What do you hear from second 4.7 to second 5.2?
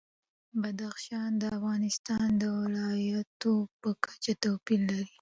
لري.